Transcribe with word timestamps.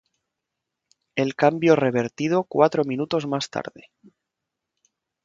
El 1.15 1.35
cambio 1.35 1.75
revertido 1.75 2.45
cuatro 2.45 2.83
minutos 2.85 3.27
más 3.27 3.51
tarde. 3.51 3.91